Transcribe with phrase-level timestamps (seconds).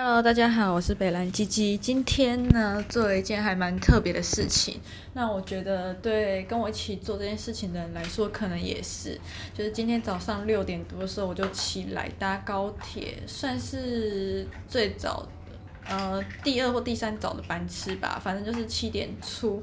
[0.00, 1.76] Hello，大家好，我是北兰鸡鸡。
[1.76, 4.80] 今天呢，做了一件还蛮特别的事情。
[5.14, 9.18] 那我觉得，对跟我一起做这件事情的人来说，可能也是。
[9.52, 15.28] 就是今天早上六点多的时候，我就起来搭高铁，算是最早的。
[15.88, 19.60] 呃，第二或第三早的班次吧，反正就是七点出，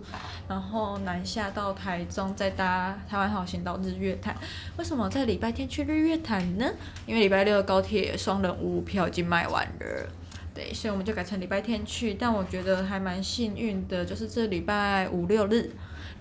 [0.50, 4.36] 然后南下到台中，再搭台湾好行到日月潭。
[4.76, 6.70] 为什么在礼拜天去日月潭呢？
[7.06, 10.10] 因为礼拜六的高铁双人五票已经卖完了，
[10.56, 12.16] 对，所以我们就改成礼拜天去。
[12.16, 15.70] 但我觉得还蛮幸运的，就是这礼拜五六日，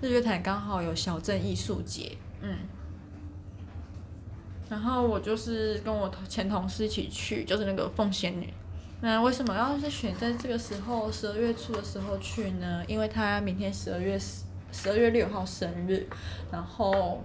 [0.03, 2.57] 日月潭刚好有小镇艺术节，嗯。
[4.69, 8.53] 然后我就是跟我前同事一起去，就是那个凤仙女。
[9.01, 12.83] 那为什么要是选在这个时候，十二月初的时候去呢？
[12.89, 16.07] 因为她明天十二月十十二月六号生日，
[16.51, 17.23] 然后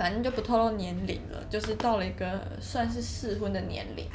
[0.00, 4.06] 反正就不透露年龄了，就是到了一个算是适婚的年龄，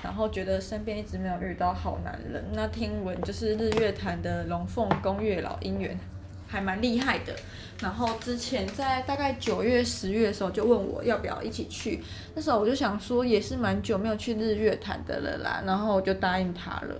[0.00, 2.44] 然后觉得身边一直没有遇到好男人。
[2.52, 5.98] 那听闻就是日月潭的龙凤宫月老姻缘。
[6.46, 7.34] 还蛮厉害的，
[7.80, 16.94] 然后之前在大概九月、十月的时候就问我要不要一起去，那时候我就想说也是蛮久没有去日月潭的了啦，然后我就答应他了。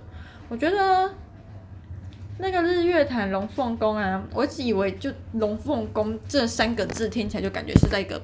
[0.49, 1.13] 我觉得
[2.39, 8.21] 那个日月潭龙凤宫啊，我一直以为就龙凤宫这三个字听起来就感觉是在一个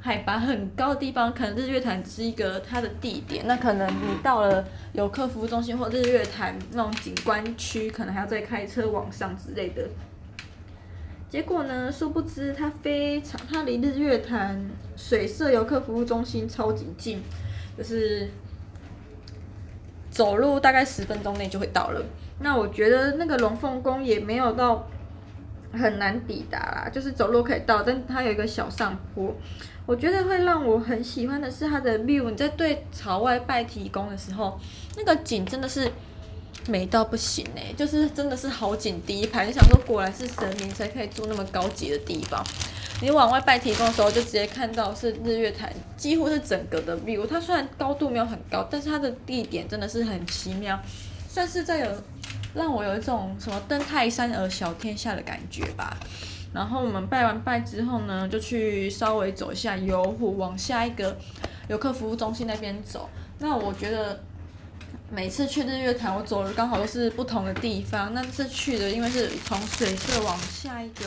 [0.00, 9.88] 海拔很高的地方，可能日月潭是一个它的地点，那可能你到了游客服务中心或日月潭那种景观区，可能还要再开车往上之类的。
[11.28, 11.92] 结果呢？
[11.92, 17.22] 殊不知它非常，它离日月潭水社游客服务中心超级近，
[17.76, 18.28] 就是
[20.20, 22.04] 走路大概十分钟内就会到了。
[22.40, 24.86] 那我觉得那个龙凤宫也没有到
[25.72, 29.34] 很难抵达啦，就是走路可以到，但它有一个小上坡。
[29.86, 34.60] 我觉得会让我很喜欢的是它的 view，你在对朝外拜天公的时候，
[34.98, 35.90] 那个景真的是。
[36.68, 39.46] 美到不行哎、就是真的是好景第一排。
[39.46, 42.44] 你想说，果然是神明才可以住那么高级的地方。
[43.02, 47.26] 你往外拜提供的时候，就直接看到是日月潭，几乎是整个的 view。
[47.26, 50.78] 它虽然高度没有很高，但是它的地点真的是很奇妙，
[51.28, 51.86] 算是在有
[52.54, 55.96] 让我有一种什么登泰山而小天下的感觉吧。
[56.52, 61.16] 然后我们拜完拜之后呢，就去稍微走一下游湖，往下一个
[61.68, 63.08] 游客服务中心那边走。
[63.38, 64.20] 那我觉得。
[65.12, 68.14] 每次去日月潭，我走的刚好都是不同的地方。
[68.14, 71.04] 那次去的，因为是从水社往下一个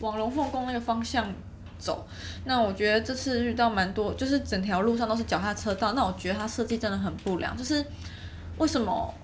[0.00, 1.32] 往龙凤宫那个方向
[1.78, 2.06] 走。
[2.44, 5.92] 那我觉得这次遇到蛮多，就是整条路上都是脚踏车道。
[5.92, 7.84] 那我觉得它设计真的很不良，就是
[8.58, 9.14] 为什么？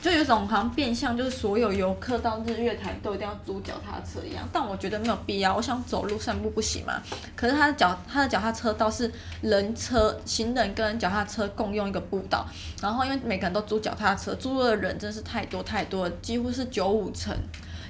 [0.00, 5.54] 就有种好像变相，就是所有游客到日月潭都一定要租脚踏车一样，但我觉得没有必要。
[5.54, 7.02] 我想走路散步不行吗？
[7.36, 9.12] 可是他的脚，他的脚踏车道是
[9.42, 12.46] 人车、行人跟脚踏车共用一个步道，
[12.80, 17.36] 然后因为每个人都租脚踏车，租的人真是太多太多了，几乎是九五成、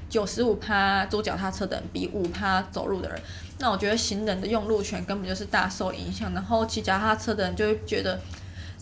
[0.08, 3.22] 九十五趴租脚踏车的人比五趴走路的人。
[3.60, 8.18] 那我觉得行人的用路权根本就是大受影响，然后骑脚踏车的人就会觉得。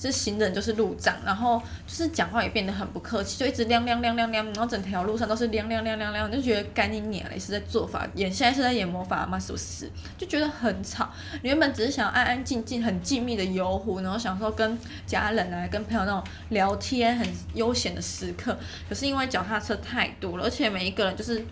[0.01, 9.37] 这行人就是路障，然后就是讲话也变得很不客气，就一直亮亮亮亮亮，然后整条路上都是亮亮亮亮亮，就觉得干你娘嘞，是在做法演，现在是在演魔法吗？
[9.39, 9.91] 是不是？
[10.17, 11.11] 就觉得很吵。
[11.43, 18.57] 原本只是想安安静静、很静谧的游湖，然后想说跟家人啊、跟朋友那种聊天很悠闲的时刻，
[18.89, 21.45] 可是因为脚踏车太多了，而且每一个人就是。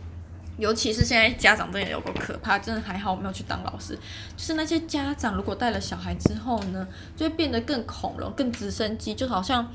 [0.58, 3.94] 尤其是现在家长真的有够可怕，真的还好我没有去当老师。
[4.36, 9.70] 就是那些家长如果带了小孩之后呢，就会变得更恐龙、更直升机，就好像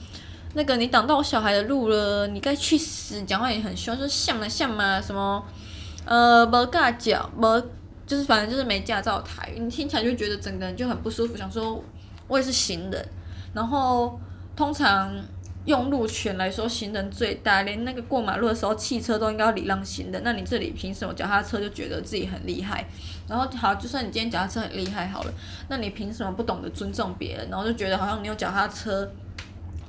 [0.55, 3.21] 那个你挡到我小孩的路了，你该去死！
[3.23, 5.45] 讲话也很凶，说像嘛像嘛什么，
[6.05, 7.63] 呃，没驾照，没
[8.07, 11.37] 就是反正就是没驾照台，你听起来就觉得整个人就很不舒服。
[11.37, 11.83] 想说
[12.27, 13.07] 我也是行人，
[13.53, 14.19] 然后
[14.55, 15.13] 通常。
[15.65, 20.21] 用路权来说，行人最大，连那个过马路的时候，汽车都应该礼让行人。
[20.23, 22.85] 那你这里凭什么脚踏车就觉得自己很厉害？
[23.27, 25.33] 然后好，就算你今天脚踏车很厉害好了，
[25.69, 27.47] 那你凭什么不懂得尊重别人？
[27.49, 29.07] 然后就觉得好像你有脚踏车，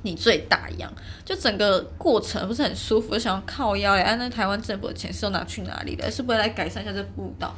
[0.03, 0.93] 你最大一样，
[1.25, 4.15] 就整个过程不是很舒服，想要靠腰呀。
[4.15, 6.11] 那台湾政府的钱是都拿去哪里了？
[6.11, 7.53] 是不是来改善一下这步道？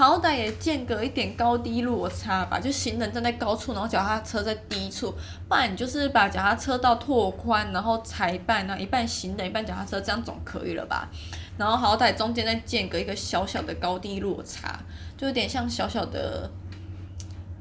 [0.00, 5.14] 好歹也间隔一点高低落差吧，就行人站在高处，然后脚踏车在低处，
[5.46, 11.06] 不然你就是把脚踏车道拓宽，然后裁半，然后一半行人一半脚踏车，这样总可以了吧？
[11.58, 14.80] 然后好歹中间再间隔一个小小的高低落差，
[15.18, 16.50] 就有点像小小的、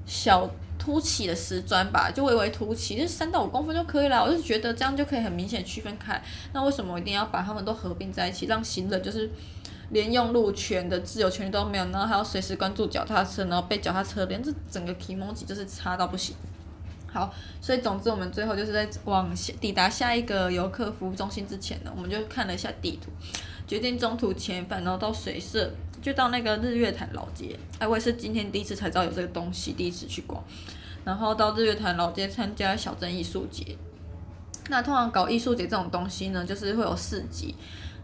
[0.06, 4.24] 小凸起的石砖吧，就微微凸起，就三到五公分就可以了。
[4.24, 6.24] 我就觉得这样就可以很明显区分开。
[6.54, 9.30] 那为什么一定要把它们都合并在一起，让行人就是？
[9.90, 16.36] 连用路权的自由权利都没有，然后还要随时关注脚踏车，然后被脚踏车连这整个 kimochi 就是差到不行。
[17.12, 23.10] 好，所以总之我们最后就是在往抵达下一个游客服务中心之前呢，我们就看了一下地图，
[23.68, 25.72] 决定中途遣返，然后到水社，
[26.04, 27.58] 就到那个日月潭老街。
[27.80, 30.44] 哎，我也是今天第一次才知道有这个东西，第一次去逛。
[31.04, 33.76] 然后到日月潭老街参加小镇艺术节。
[34.70, 37.56] 那通常搞艺术节这种东西呢，就是会有市集，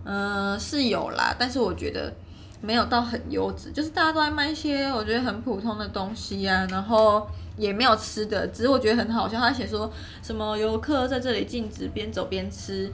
[0.06, 2.14] 嗯、是有啦，但是我觉得
[2.62, 9.92] 没有到很优质，就是大家都在卖一些我觉得很普通的东西啊，然后也没有吃的，只是我觉得很好笑，他写说
[10.22, 12.92] 什么游客在这里禁止边走边吃，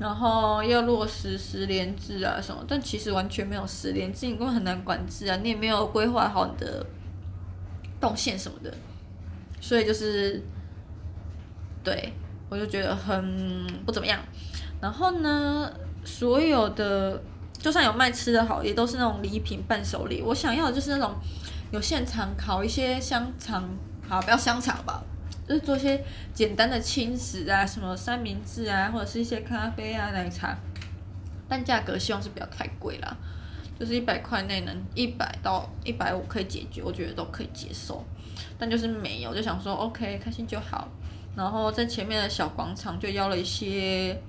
[0.00, 6.84] 然后要落实十连制啊什么，但其实完全没有十连制，因为很难管制啊，你也没有规划好你的
[8.00, 8.72] 动线什么的。
[9.60, 10.40] 所以就是，
[11.82, 12.12] 对，
[12.48, 14.20] 我就觉得很不怎么样。
[14.80, 15.68] 然后呢，
[16.08, 17.22] 所有的
[17.58, 20.22] 就算有卖吃的好，也都是那种礼品伴手礼。
[20.22, 21.14] 我想要的就是那种
[21.70, 23.68] 有现场烤一些香肠，
[24.08, 25.02] 好，不要香肠吧，
[25.46, 26.02] 就是做一些
[26.32, 30.56] 简单的轻食啊，什么三明治啊，或者是一些咖啡啊、奶茶。
[31.46, 33.16] 但价格希望是不要太贵啦，
[33.78, 38.02] 就是一百块内能一百到一百五可以解决，我觉得都可以接受。
[38.58, 40.88] 但就是没有，就想说 OK，开心就好。
[41.36, 44.20] 然后在前面的小广场就邀了一些，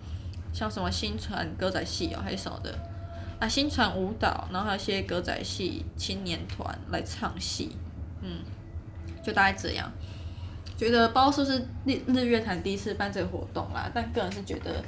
[0.54, 2.74] 像什么新传歌仔戏哦，还是什么的
[3.40, 7.76] 啊，新传舞蹈，然后还有一些歌仔戏青年团来唱戏，
[8.22, 8.40] 嗯，
[9.24, 9.92] 就大概这样。
[10.78, 14.82] 觉得不知道是不是日日月潭第一次办这个活动啦，但个人是觉得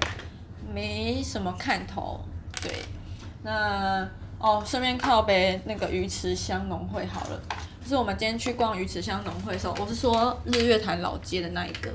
[0.74, 2.20] 没什么看头。
[2.62, 2.72] 对，
[3.44, 4.08] 那
[4.40, 7.42] 哦，顺便靠呗那个鱼池乡农会好了。
[7.84, 11.92] 就是我们今天去逛鱼池乡农会的时候，我是说日月潭老街的那一个，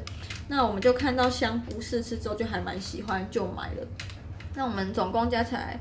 [0.48, 3.86] 那我们就看到香菇试吃之后就还蛮喜欢，就买了。
[4.54, 5.78] 那我们总共加起来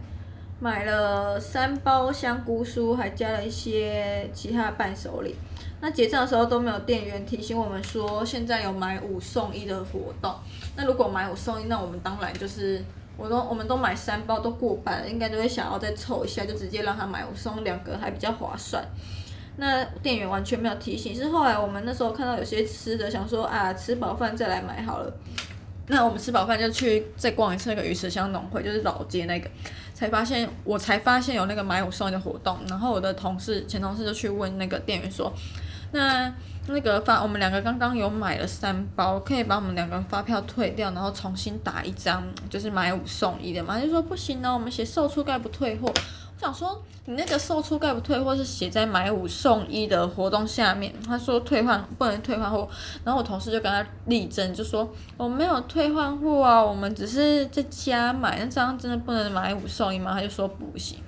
[0.60, 5.36] 买了三包香菇酥，还加了一些其他的伴手礼。
[5.82, 10.34] 那结账的时候都没有店员提醒我们说现在有买五送一的活动。
[10.76, 12.84] 那如果买五送一，那我们当然就是
[13.18, 18.84] 我都我们都买三包都过半了，应该就会想要再凑一下，就直接让他买五送两个，还比较划算。
[19.58, 25.14] 那店员完全没有提醒，是后来我们那时候看到有些吃的，想说啊，吃饱饭再来买好了。
[25.88, 29.48] 那我们吃饱饭就去再逛一次那个鱼池乡农会，就是老街那个，
[29.94, 32.58] 才发现我才发现有那个买五送一的活动。
[32.68, 35.32] 然后我的同事前同事就去问那个店员说，
[35.92, 36.34] 那
[36.68, 43.80] 那个发我们两个刚刚有买了三包，可以把我们两个发票退掉，然后重新打一张，就是买五送一的嘛？
[43.80, 45.94] 就说不行呢，我们写售出概不退货。
[46.38, 50.94] 想说，你那个售出概不退货是写在买五送一的活动下面。
[51.08, 52.68] 他说退换不能退换货，
[53.06, 60.12] 然后我同事就跟他力争，就说我没有退换货啊，我们只是在家买，那这样真的不能买五送一吗？
[60.14, 61.00] 他就说不行。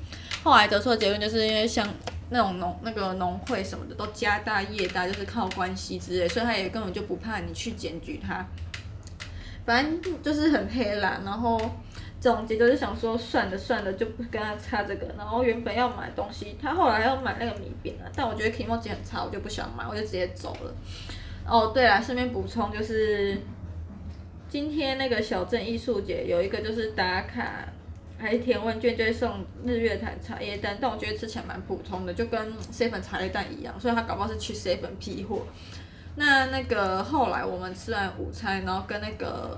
[0.44, 1.86] 后来得出的结论就是因为像
[2.30, 8.46] 那种农那个农会什么的都家大业大，就是靠关系之类，所以他也根本就不怕你去检举他。
[9.66, 11.60] 反正就是很黑啦，然后。
[12.36, 15.08] 总结就是想说，算了算了，就不跟他差这个。
[15.18, 20.74] 然后原本要买东西，他后来要买那个米饼啊，但我觉得 KMO 很差，我就不想买，我就直接走了。
[21.48, 23.38] 哦，对了，顺便补充就是，
[24.50, 27.66] 今天那个小镇艺术节有一个就是打卡，
[28.18, 35.44] 还填问卷就会送日月潭茶叶蛋，但我觉得吃起来蛮普通的，就跟 seven 茶叶蛋一样，所以他搞不好是去 seven 批货。
[36.18, 39.58] 那那个后来我们吃完午餐，然后跟那个。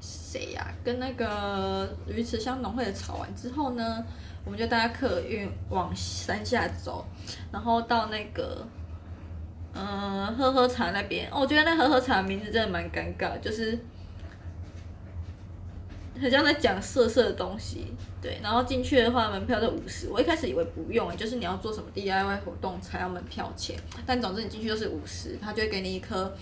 [0.00, 4.04] 谁呀、跟那个鱼池乡农会的吵完之后呢，
[4.44, 7.04] 我们就搭客运往山下走，
[7.50, 8.66] 然后到那个，
[9.74, 11.28] 嗯，喝喝茶那边。
[11.30, 13.78] 哦，我觉得那喝喝茶的名字真的蛮尴尬，就是
[16.20, 17.92] 很像在讲色色的东西。
[18.22, 20.08] 对，然后进去的话，门票都五十。
[20.08, 23.78] 我一开始以为不用，就是你要做什么 DIY 活动才要门票钱。
[24.04, 26.32] 但总之你进去都是五十，他就会给你一颗。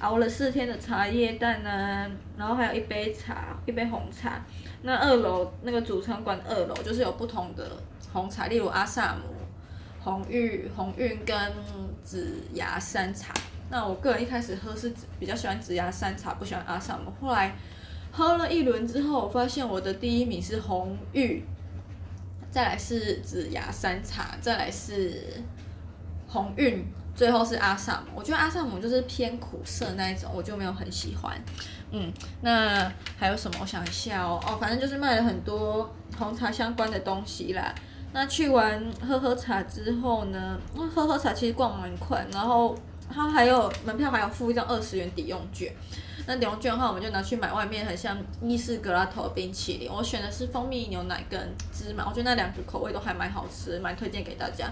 [0.00, 4.44] 熬了四天的茶叶蛋呢、啊，然后还有一杯茶，一杯红茶。
[4.82, 7.64] 那二楼那个主场馆二楼就是有不同的
[8.12, 9.22] 红茶，例如阿萨姆、
[10.00, 11.36] 红玉、红韵跟
[12.02, 13.32] 紫芽山茶。
[13.70, 17.10] 那我个人一开始喝是比较喜欢紫芽山茶，不喜欢阿萨姆。
[17.20, 17.54] 后来
[18.12, 21.42] 喝了一轮之后，我发现我的第一名是红玉，
[22.50, 25.42] 再来是紫芽山茶，再来是
[26.28, 26.84] 红韵。
[27.14, 31.32] 最后是阿萨姆，我觉得阿萨姆就是偏苦涩那一种，我就没有很喜欢。
[31.90, 33.58] 嗯，那还有什么？
[33.60, 37.72] 我想一下哦，哦，反正就是卖了很多红茶相关的东西啦。
[38.12, 42.76] 那去完喝喝茶之后呢，喝喝茶其实逛蛮快，然后
[43.08, 45.72] 它还有门票还有附一张二十元抵用券。
[46.26, 51.38] 那抵用券的话，我们就拿去买外面很像意式格拉头冰淇淋，我选的是蜂蜜牛奶跟
[51.72, 54.68] 芝麻，我觉得那两个口味都还蛮好吃，蛮推荐给大家。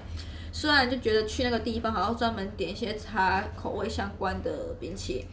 [0.52, 5.26] 虽然就觉得去那个地方好像专门点一些茶口味相关的冰淇淋，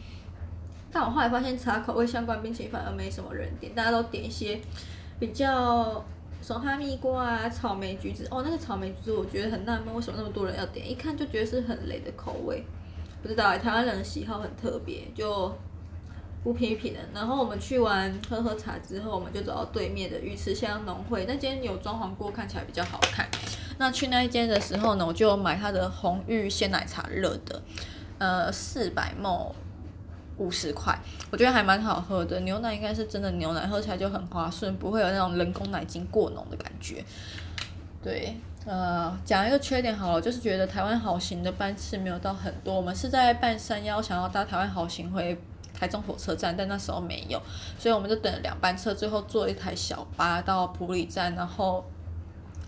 [0.92, 4.60] 但我后来发现茶口味相关冰淇淋反而没什么人点，大家都点一些
[5.20, 6.04] 比较
[6.42, 10.90] 什么哈密瓜啊、草莓橘子哦，那个草莓橘子我觉得很纳闷，为什么那么多人要点？
[10.90, 12.64] 一看就觉得是很雷的口味，
[13.22, 15.54] 不知道，台湾人的喜好很特别，就。
[16.42, 17.00] 不批评的。
[17.14, 23.28] 然后我们去完喝喝茶之后，我们就走到对面的鱼池乡农会，那间有装潢过，看起来比较好看。
[23.80, 27.62] 那去那一间的时候呢，我就买它的红玉鲜奶茶热的，
[28.18, 29.54] 呃，四百 ml，
[30.38, 31.00] 五十块，
[31.32, 32.38] 我觉得还蛮好喝的。
[32.42, 37.02] 牛奶应该是真的牛奶，喝起来就很滑顺，不会有那种人工奶精过浓的感觉。
[38.04, 42.76] 对，呃，讲一个缺点好了，就是觉得台湾好行的班次没有到很多。
[42.76, 45.42] 我们是在半山腰，想要搭台湾好行回。
[45.74, 47.42] 台中火车站，但那时候没有，
[47.80, 51.86] 所以我们就等了两班车，最后坐一台小巴到埔里站，然后。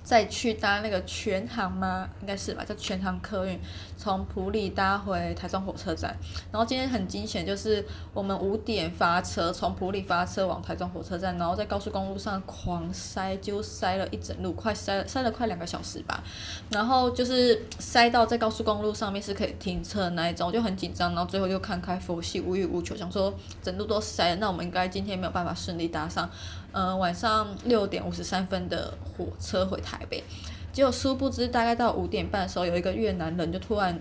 [0.03, 2.09] 再去搭那个全航吗？
[2.21, 3.59] 应该是吧，叫全航客运，
[3.95, 6.15] 从埔里搭回台中火车站。
[6.51, 16.23] 然后今天很惊险，就是我们五点发车，从埔里发车往台中火车站，然后在高速公路上狂塞，就塞了一整路，快塞了塞了快两个小时吧。
[16.69, 21.13] 然后就是塞到在高速公路上面是可以停车的那一种，我就很紧张。
[21.13, 26.29] 然后最后就看开佛系，无欲无求，想说整路都塞了，那我们应该今天没有办法顺利搭上。
[26.73, 30.23] 嗯、呃，晚上六点五十三分的火车回台北，
[30.71, 33.99] 结果殊不知，大概到五点半的时候，有一个越南人就突然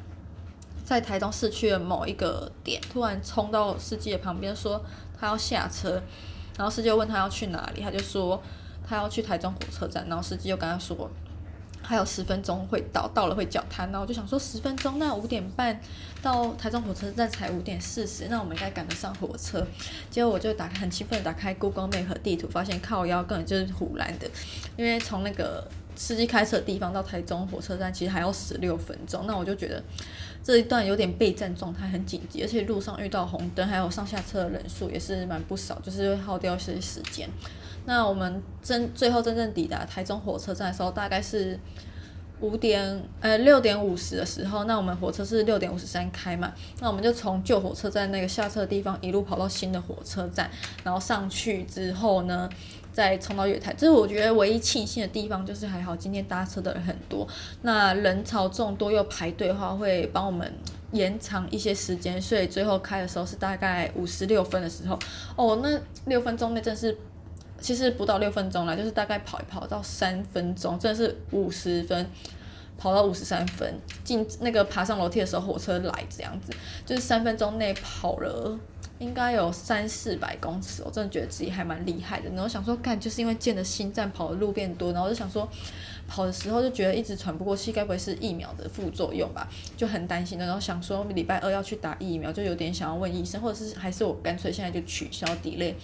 [0.84, 4.82] 在台中市区的某一个点，突然冲到司机的旁边说
[5.18, 6.02] 他要下车，
[6.56, 8.42] 然后司机就问他要去哪里，他就说
[8.86, 11.10] 他要去台中火车站，然后司机就跟他说。
[11.90, 13.84] 还有十分钟会到，到了会叫他。
[13.86, 15.76] 然后我就想说十分钟，那五点半
[16.22, 19.66] 到台中火车站才五点四十，那我们应该赶得上火车。
[20.08, 24.30] 结果我就打开很兴奋的打开 Google Map 和地图，发现靠腰根本就是唬烂的，
[24.76, 25.66] 因为从那个
[25.96, 29.24] 司机开车的地方到台中火车站其实还要十六分钟。
[29.26, 29.82] 那我就觉得
[30.44, 37.28] 这一段有点备战状态，很紧急，而且路上遇到红灯，还有上下车的人数也是蛮不少，就是会耗掉一些时间。
[37.90, 41.58] 那我们真最后真正抵达台中火车站的时候，大概是
[42.38, 44.62] 五点呃六点五十的时候。
[44.62, 50.48] 那我们火车是六点五十三开嘛，那我们就从旧火车站那个下车的地方一路跑到新的火车站，
[50.84, 52.48] 然后上去之后呢，
[52.92, 53.74] 再冲到月台。
[53.76, 57.26] 这是我觉得唯一庆幸的地方，就是还好今天搭车的人很多，
[57.62, 60.48] 那人潮众多又排队的话，会帮我们
[60.92, 64.96] 延长一些时间，所以最后开的时候是大概五十六分的时候。
[65.34, 66.96] 哦，那六分钟内真是。
[67.60, 72.06] 其实不到六分钟啦，就是大概跑一跑到三分钟，真的是五十分，
[72.78, 76.52] 跑到五十三分，进那个爬上楼梯的时候，火车来这样子，
[76.86, 78.58] 就是三分钟内跑了
[78.98, 82.28] 应该有三四百公尺，我真的觉得自己还蛮厉害的。
[82.30, 85.48] 然后想说，干就是因为建的新站跑的路变多，然后就想说，
[86.06, 89.48] 跑的时候就觉得一直喘不过气，该不会是疫苗的副作用吧？
[89.76, 95.74] 就很担心的，然后想说礼拜二要去打疫苗，就有点想要问医生，或者是还是我干脆现在就取消 delay。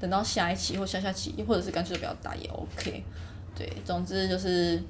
[0.00, 3.02] 等到下一期或下下期，或者是干脆就不要打也 OK。
[3.56, 4.80] 对，总之就是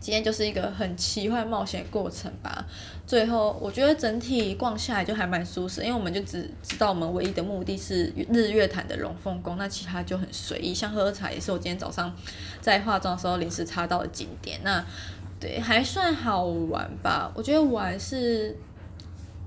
[0.00, 2.64] 今天就是一个很奇幻冒险过程吧。
[3.06, 10.72] 最后我觉得整体逛下来就还蛮舒适，因为我们就只知道我们唯一的目的是日月潭的龙凤宫，那其他就很随意。
[10.72, 12.14] 像喝喝茶也是我今天早上
[12.60, 14.58] 在化妆的时候临时插到的景点。
[14.64, 14.82] 那
[15.38, 17.30] 对，还算好玩吧。
[17.34, 18.56] 我觉得玩是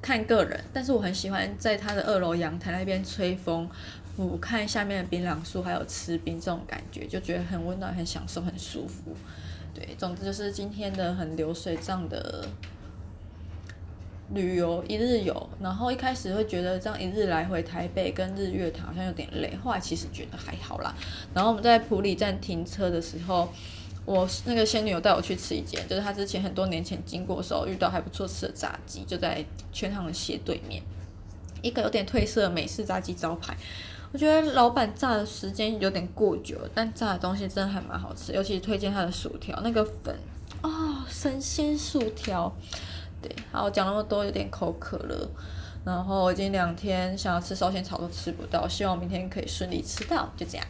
[0.02, 3.68] 看个人，但是我很喜欢在他的二楼阳台那边吹风。
[4.20, 9.16] 俯瞰下面的槟榔树，还有吃冰这种感觉，就觉得很温暖、很享受、很舒服。
[9.74, 12.46] 对，总之就是今天的很流水账的
[14.34, 15.50] 旅游一日游。
[15.62, 20.94] 然后一开始会觉得这样一日来回台北跟日月潭好像有点累，后来其实觉得还好啦。
[21.34, 23.48] 然后我们在埔里站停车的时候，
[24.04, 30.84] 我那个仙女有带我去吃一间，就是他之前很多年前经过的时候遇到还不错吃的炸鸡，就在全航的斜对面，
[31.62, 33.56] 一个有点褪色的美式炸鸡招牌。
[34.12, 40.18] 我觉得老板炸的时间有点过久了，但炸的东西真的还蛮好吃，尤其推荐他的薯条，那个粉
[40.62, 42.52] 啊、哦，神仙薯条。
[43.22, 45.30] 对，好，我讲那么多有点口渴了，
[45.86, 50.66] 然后我已经两天想要吃烧仙草都吃不到，希望明天可以顺利吃到，就这样。